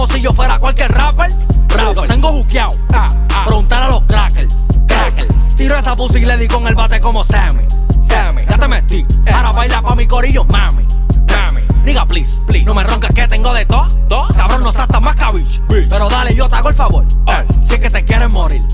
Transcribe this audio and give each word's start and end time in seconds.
como 0.00 0.14
si 0.14 0.22
yo 0.22 0.32
fuera 0.32 0.58
cualquier 0.58 0.90
rapper. 0.92 1.30
Rapper. 1.68 1.94
Los 1.94 2.06
tengo 2.06 2.28
juqueado. 2.28 2.70
Ah, 2.94 3.10
ah. 3.34 3.44
Preguntar 3.44 3.82
a 3.82 3.88
los 3.88 4.02
crackers. 4.04 4.56
Cracker. 4.88 5.26
Tiro 5.58 5.76
esa 5.76 5.94
pussy 5.94 6.20
y 6.20 6.24
le 6.24 6.38
di 6.38 6.48
con 6.48 6.66
el 6.66 6.74
bate 6.74 7.00
como 7.00 7.22
Sammy. 7.22 7.64
Sammy. 8.02 8.46
Ya 8.48 8.56
te 8.56 8.68
metí. 8.68 9.04
Ahora 9.30 9.52
baila 9.52 9.82
pa' 9.82 9.94
mi 9.94 10.06
corillo, 10.06 10.42
mami. 10.44 10.86
Mami. 11.28 11.66
Diga 11.84 12.06
please, 12.06 12.40
please. 12.46 12.64
No 12.64 12.74
me 12.74 12.82
roncas 12.82 13.12
que 13.12 13.26
tengo 13.26 13.52
de 13.52 13.66
todo. 13.66 14.26
Cabrón, 14.34 14.62
no 14.62 14.72
seas 14.72 14.88
tan 14.88 15.02
más 15.02 15.16
cabich. 15.16 15.60
Pero 15.68 16.08
dale, 16.08 16.34
yo 16.34 16.48
te 16.48 16.56
hago 16.56 16.70
el 16.70 16.74
favor. 16.74 17.04
Eh, 17.26 17.46
si 17.62 17.74
es 17.74 17.80
que 17.80 17.90
te 17.90 18.02
quieres 18.02 18.32
morir. 18.32 18.64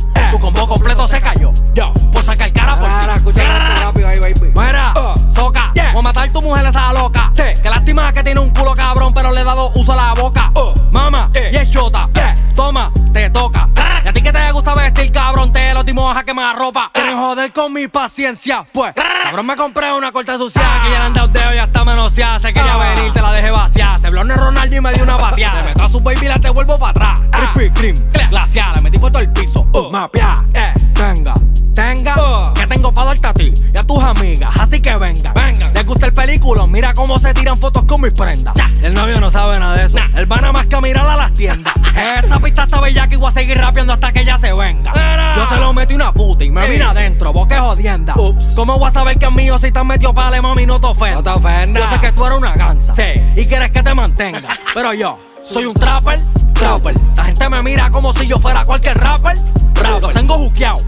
Joder 17.47 17.53
con 17.53 17.73
mi 17.73 17.89
paciencia, 17.89 18.67
pues. 18.73 18.93
Cabrón, 18.95 19.47
me 19.47 19.57
compré 19.57 19.93
una 19.93 20.13
corta 20.13 20.39
sucia 20.39 20.63
que 20.83 20.91
ya 20.91 20.99
le 20.99 21.07
han 21.07 21.15
dado 21.15 21.29
dedo 21.29 21.55
y 21.55 21.59
hasta 21.59 21.85
menoseada. 21.85 22.39
Se 22.39 22.53
quería 22.53 22.77
venir, 22.77 23.13
te 23.13 23.21
la 23.21 23.33
dejé 23.33 23.51
vaciar. 23.51 23.99
Se 23.99 24.11
blonde 24.11 24.35
Ronaldo 24.35 24.77
y 24.77 24.81
me 24.81 24.93
dio 24.93 25.03
una 25.05 25.17
bateada. 25.17 25.57
Le 25.57 25.65
meto 25.65 25.83
a 25.83 25.89
su 25.89 26.01
baby, 26.01 26.29
la 26.29 26.39
te 26.39 26.51
vuelvo 26.51 26.77
para 26.79 26.91
atrás. 26.91 27.23
Crispy 27.33 27.71
cream, 27.71 27.95
glacial, 28.31 28.75
le 28.77 28.81
metí 28.83 28.99
por 28.99 29.11
todo 29.11 29.23
el 29.23 29.33
piso. 29.33 29.65
Mapia, 29.91 30.35
eh, 30.55 30.73
tenga, 30.95 31.35
tenga. 31.75 32.53
Que 32.55 32.67
tengo 32.67 32.93
para 32.93 33.09
darte 33.09 33.27
a 33.27 33.35
ti 33.35 33.53
y 33.75 33.79
a 33.79 33.85
tus 33.85 34.03
amigas. 34.03 34.51
Así 34.59 34.81
que 34.81 34.97
venga, 34.97 35.33
venga. 35.33 35.71
Les 35.71 35.85
gusta 35.85 36.07
el 36.07 36.13
película, 36.13 36.67
mira 36.67 36.95
cómo 36.95 37.19
se 37.19 37.35
tiran 37.35 37.57
fotos 37.57 37.85
con 37.85 38.01
mis 38.01 38.13
prendas. 38.13 38.55
El 38.83 38.95
novio 38.95 39.21
no 39.21 39.31
sabe 39.31 39.59
nada 39.59 39.77
de 39.77 39.87
eso. 39.87 39.99
Él 40.17 40.31
va 40.31 40.37
nada 40.37 40.53
más 40.53 40.67
que 40.67 40.77
a 40.77 40.81
mirar 40.81 41.07
a 41.07 41.17
las 41.17 41.33
tiendas. 41.35 41.75
Esta 42.25 42.39
pista 42.39 42.63
está 42.63 42.81
bella 42.81 43.07
que 43.07 43.17
voy 43.17 43.29
a 43.29 43.33
seguir 43.33 43.59
rapeando 43.59 43.93
hasta 43.93 44.13
que 44.13 44.21
ella 44.21 44.39
se 44.39 44.53
venga. 44.53 44.93
Yo 45.37 45.47
se 45.55 45.61
lo 45.61 45.75
metí 45.75 45.95
una 45.95 46.13
puta 46.13 46.45
y 46.45 46.51
me 46.51 46.67
vine 46.67 46.85
adentro, 46.85 47.33
boque 47.33 47.57
jodienda. 47.57 48.15
¿Cómo 48.55 48.79
voy 48.79 48.89
a 48.89 48.93
saber 48.93 49.19
que 49.19 49.27
es 49.27 49.33
mío 49.33 49.59
si 49.59 49.71
te 49.71 49.79
has 49.79 49.85
metido 49.85 50.15
pale, 50.15 50.41
mami? 50.41 50.65
No 50.65 50.81
te 50.81 50.87
ofendas. 50.87 51.17
No 51.17 51.23
te 51.23 51.31
ofendas. 51.31 51.83
Yo 51.85 51.91
sé 51.91 52.01
que 52.01 52.13
tú 52.13 52.25
eres 52.25 52.39
una 52.39 52.55
ganza. 52.55 52.95
Y 53.37 53.47
quieres 53.47 53.71
que 53.71 53.83
te 53.83 53.95
mantenga. 53.95 54.59
Pero 54.75 54.95
yo 54.95 55.19
soy 55.43 55.67
un 55.67 55.75
trapper, 55.75 56.19
trapper. 56.55 56.95
La 57.17 57.25
gente 57.25 57.49
me 57.51 57.63
mira 57.63 57.91
como 57.91 58.13
si 58.15 58.27
yo 58.27 58.39
fuera 58.39 58.65
cualquier 58.65 58.97
rapper. 58.99 59.37
Rapper. 59.75 60.01
Los 60.01 60.13
tengo 60.15 60.35
juqueado. 60.37 60.81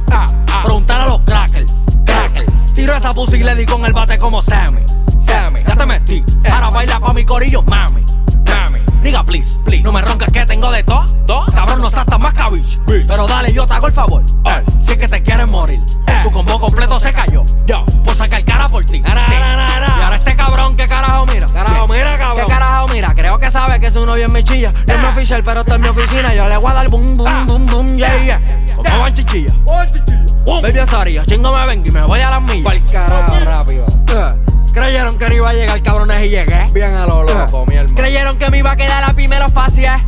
Preguntar 0.65 1.03
a 1.03 1.06
los 1.06 1.21
crackers. 1.21 1.73
Cracker. 2.06 2.47
Tiro 2.75 2.95
esa 2.95 3.12
pussy 3.12 3.37
y 3.37 3.45
le 3.45 3.55
di 3.55 3.67
con 3.67 3.84
el 3.84 3.93
bate 3.93 4.19
como 4.19 4.41
Sammy. 4.41 4.81
Sammy. 5.21 5.61
Ya 5.67 5.77
te 5.77 5.87
metí. 5.87 6.25
Ahora 6.51 6.71
baila 6.71 6.99
pa' 6.99 7.12
mi 7.12 7.25
corillo, 7.25 7.62
mami. 7.65 8.08
Please, 9.27 9.59
please. 9.67 9.83
No 9.83 9.93
me 9.93 10.01
roncas 10.01 10.31
que 10.33 10.45
tengo 10.47 10.71
de 10.71 10.83
todo. 10.85 11.05
Cabrón, 11.53 11.83
no 11.83 11.91
seas 11.91 12.07
tan 12.07 12.21
más 12.21 12.33
cabich. 12.33 12.81
Pero 12.87 13.27
dale, 13.27 13.53
yo 13.53 13.67
te 13.67 13.75
hago 13.75 13.87
el 13.87 13.93
favor. 13.93 14.23
Eh, 14.47 14.65
Si 14.81 14.93
es 14.93 14.99
que 14.99 15.07
te 15.07 15.23
quieres 15.23 15.51
morir. 15.51 15.83
Tu 16.23 16.31
combo 16.31 16.59
completo 16.59 16.99
se 16.99 17.13
cayó. 17.13 17.45
Yo. 17.67 17.85
Por 18.05 18.15
sacar 18.15 18.45
cara 18.45 18.67
por 18.69 18.85
ti. 18.85 19.03
Sí. 19.05 19.05
Y 19.05 19.13
ahora 20.03 20.15
este 20.15 20.35
cabrón, 20.35 20.77
¿qué 20.77 20.87
carajo 20.87 21.27
mira? 21.27 21.47
Carajo, 21.47 21.87
mira, 21.89 22.19
cabrón. 22.19 22.47
¿Qué 22.47 22.53
carajo 22.53 22.87
mira? 22.89 23.15
Creo 23.15 23.39
que 23.39 23.51
sabe 23.51 23.79
que 23.81 23.91
su 23.91 24.07
novio 24.07 24.27
es 24.27 24.33
mi 24.33 24.43
chilla. 24.43 24.73
No 24.87 24.95
es 24.95 25.01
mi 25.01 25.07
oficial, 25.07 25.43
pero 25.45 25.61
está 25.61 25.75
en 25.75 25.83
mi 25.83 25.89
oficina. 25.89 26.33
Yo 26.35 26.47
le 26.49 26.57
voy 26.57 26.71
a 26.71 26.75
dar 26.75 26.89
boom, 26.89 27.17
boom, 27.17 27.47
boom, 27.47 27.67
boom, 27.67 27.97
yeah, 27.97 28.25
yeah. 28.25 28.41
Como 28.75 28.99
van 28.99 29.13
chichilla. 29.15 29.53
Baby 30.63 30.79
Azaria, 30.79 31.25
chingo 31.27 31.55
me 31.55 31.67
vengo 31.67 31.85
y 31.87 31.91
me 31.91 32.03
voy 32.03 32.21
a 32.21 32.31
las 32.31 32.43
millas. 32.43 32.65
Pa'l 32.65 32.85
carajo, 32.91 33.39
rápido. 33.41 33.87
Creyeron 34.73 35.19
que 35.19 35.29
no 35.29 35.34
iba 35.34 35.51
a 35.51 35.53
llegar, 35.53 35.83
cabrones, 35.83 36.27
y 36.27 36.29
llegué. 36.29 36.65
Bien 36.73 36.95
a 36.95 37.06
lo 37.06 37.23
loco, 37.23 37.65
mi 37.69 37.77
hermano. 37.77 37.97
Creyeron 37.97 38.37
que 38.39 38.51
me 38.51 38.59
iba 38.59 38.73
a 38.73 38.77
quedar 38.77 39.05
a 39.05 39.12
pie, 39.15 39.29
me 39.29 39.39
los 39.39 39.53
paseé. 39.53 40.05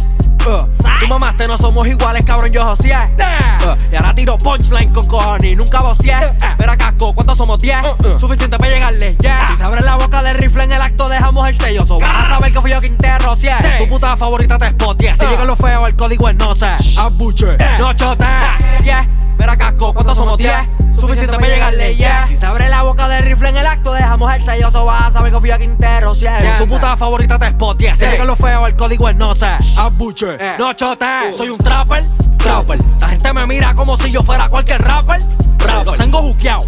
Uh, 0.46 0.58
tú 0.98 1.06
mamaste, 1.06 1.46
no 1.46 1.58
somos 1.58 1.86
iguales, 1.86 2.24
cabrón, 2.24 2.50
yo 2.50 2.64
josié. 2.64 2.96
Uh, 2.96 3.92
y 3.92 3.96
ahora 3.96 4.14
tiro 4.14 4.38
punchline 4.38 4.90
con 4.90 5.06
cojones 5.06 5.52
y 5.52 5.56
nunca 5.56 5.80
vocié. 5.80 6.16
Pero 6.56 6.76
casco, 6.78 7.12
¿cuántos 7.14 7.36
somos? 7.36 7.58
10. 7.58 7.76
Suficiente 8.18 8.56
para 8.56 8.72
llegarle, 8.72 9.16
yeah. 9.20 9.50
Si 9.50 9.58
se 9.58 9.64
abre 9.64 9.82
la 9.82 9.96
boca 9.96 10.22
del 10.22 10.38
rifle 10.38 10.64
en 10.64 10.72
el 10.72 10.80
acto, 10.80 11.08
dejamos 11.10 11.46
el 11.46 11.58
sello. 11.58 11.84
So 11.84 11.98
vas 11.98 12.16
a 12.16 12.28
saber 12.30 12.52
que 12.52 12.60
fui 12.60 12.70
yo 12.70 12.78
quien 12.78 12.96
te 12.96 13.18
rocié. 13.18 13.54
Tu 13.78 13.88
puta 13.88 14.16
favorita 14.16 14.56
te 14.56 14.70
spoteé. 14.70 15.14
Si 15.14 15.26
llegan 15.26 15.46
los 15.46 15.58
feos, 15.58 15.86
el 15.86 15.96
código 15.96 16.28
es 16.28 16.36
no 16.36 16.54
sé. 16.54 16.74
Abuche. 16.96 17.56
No 17.78 17.92
chote, 17.92 18.24
yeah. 18.82 19.06
Mira 19.38 19.56
casco, 19.56 19.92
¿cuántos 19.92 20.16
somos? 20.16 20.38
10. 20.38 20.52
Suficiente 20.98 21.36
para 21.38 21.49
yeah. 21.78 22.26
Si 22.28 22.36
se 22.36 22.46
abre 22.46 22.68
la 22.68 22.82
boca 22.82 23.08
del 23.08 23.24
rifle 23.24 23.48
en 23.50 23.56
el 23.56 23.66
acto, 23.66 23.92
dejamos 23.92 24.32
el 24.34 24.42
sello. 24.42 24.70
So 24.70 24.84
vas 24.84 25.06
a 25.08 25.12
saber 25.12 25.32
que 25.32 25.40
fui 25.40 25.48
yo 25.48 25.56
quien 25.56 25.76
te 25.76 26.00
rocié. 26.00 26.30
Tu 26.58 26.66
puta 26.66 26.96
favorita 26.96 27.38
te 27.38 27.50
spoteé. 27.50 27.94
Si 27.96 28.04
llegan 28.04 28.26
los 28.26 28.38
feos, 28.38 28.68
el 28.68 28.76
código 28.76 29.08
es 29.08 29.16
no 29.16 29.34
sé. 29.34 29.50
Abuche. 29.76 30.38
No 30.58 30.72
chote, 30.72 31.32
soy 31.36 31.50
un 31.50 31.58
trapper, 31.58 32.02
trapper. 32.38 32.78
La 33.00 33.08
gente 33.08 33.32
me 33.32 33.46
mira 33.46 33.74
como 33.74 33.96
si 33.96 34.10
yo 34.10 34.22
fuera 34.22 34.48
cualquier 34.48 34.82
rapper, 34.82 35.20
rapper. 35.58 35.86
Los 35.86 35.96
tengo 35.96 36.18
juqueado. 36.18 36.64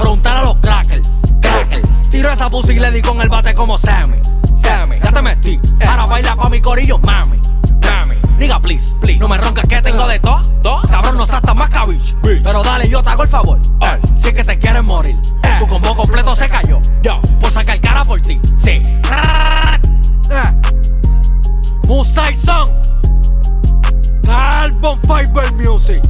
Preguntar 0.00 0.36
a 0.38 0.42
los 0.42 0.56
crackers, 0.56 1.08
cracker. 1.40 1.82
Tiro 2.10 2.30
esa 2.30 2.48
pussy 2.48 2.72
y 2.72 2.78
le 2.78 2.90
di 2.90 3.02
con 3.02 3.20
el 3.20 3.28
bate 3.28 3.54
como 3.54 3.78
Sammy, 3.78 4.18
Sammy. 4.56 5.00
Ya 5.02 5.10
te 5.10 5.22
metí. 5.22 5.60
Ahora 5.86 6.06
baila 6.06 6.36
pa' 6.36 6.48
mi 6.48 6.60
corillo, 6.60 6.98
mami, 6.98 7.40
mami. 7.82 8.16
Diga 8.38 8.60
please, 8.60 8.94
please. 9.00 9.18
No 9.18 9.28
me 9.28 9.36
roncas 9.36 9.66
que 9.68 9.80
tengo 9.80 10.06
de 10.08 10.18
todo. 10.18 10.42
Cabrón, 10.88 11.16
no 11.16 11.26
seas 11.26 11.42
tan 11.42 11.56
más 11.56 11.70
cabich. 11.70 12.16
Pero 12.22 12.62
dale, 12.62 12.88
yo 12.88 12.93
hago 13.14 13.22
el 13.22 13.28
favor. 13.28 13.60
Eh, 13.80 14.00
Si 14.16 14.28
es 14.28 14.34
que 14.34 14.44
te 14.44 14.58
quieres 14.58 14.86
morir. 14.86 15.16
Tu 15.60 15.66
combo 15.68 15.94
completo 15.94 16.34
se 16.34 16.48
cayó. 16.48 16.80
Yo. 17.02 17.20
Por 17.40 17.50
sacar 17.50 17.80
cara 17.80 18.02
por 18.02 18.20
ti. 18.20 18.40
Sí. 18.56 18.70
Eh. 20.30 20.60
Musai 21.86 22.36
Song. 22.36 22.70
Carbon 24.24 24.98
Fiber 25.02 25.52
Music. 25.52 26.00